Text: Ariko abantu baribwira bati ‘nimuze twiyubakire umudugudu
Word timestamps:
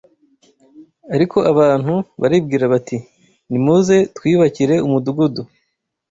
Ariko 1.15 1.37
abantu 1.51 1.93
baribwira 2.21 2.65
bati 2.73 2.97
‘nimuze 3.49 3.95
twiyubakire 4.15 4.75
umudugudu 4.87 5.41